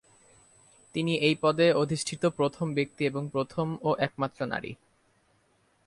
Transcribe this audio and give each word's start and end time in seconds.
তিনি 0.95 1.13
এই 1.17 1.35
পদে 1.41 1.67
অধিষ্ঠিত 1.73 2.23
নবম 2.25 2.67
ব্যক্তি 2.73 3.01
এবং 3.05 3.23
প্রথম 3.31 3.67
ও 3.81 3.89
একমাত্র 3.99 4.39
নারী। 4.45 4.71